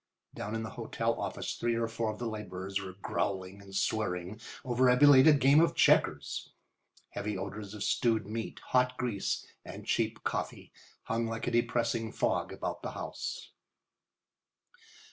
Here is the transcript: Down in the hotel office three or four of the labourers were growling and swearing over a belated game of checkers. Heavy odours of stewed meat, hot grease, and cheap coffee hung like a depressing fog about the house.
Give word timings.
Down 0.33 0.55
in 0.55 0.63
the 0.63 0.71
hotel 0.81 1.21
office 1.21 1.53
three 1.57 1.75
or 1.75 1.87
four 1.87 2.09
of 2.11 2.17
the 2.17 2.25
labourers 2.25 2.81
were 2.81 2.95
growling 3.03 3.61
and 3.61 3.75
swearing 3.75 4.41
over 4.65 4.89
a 4.89 4.97
belated 4.97 5.39
game 5.39 5.59
of 5.61 5.75
checkers. 5.75 6.49
Heavy 7.09 7.37
odours 7.37 7.75
of 7.75 7.83
stewed 7.83 8.25
meat, 8.25 8.59
hot 8.69 8.97
grease, 8.97 9.45
and 9.63 9.85
cheap 9.85 10.23
coffee 10.23 10.71
hung 11.03 11.27
like 11.27 11.45
a 11.45 11.51
depressing 11.51 12.11
fog 12.11 12.51
about 12.51 12.81
the 12.81 12.93
house. 12.97 13.51